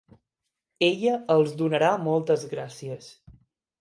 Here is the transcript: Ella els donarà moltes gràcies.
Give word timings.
Ella 0.87 1.13
els 1.37 1.53
donarà 1.61 1.91
moltes 2.07 2.47
gràcies. 2.55 3.13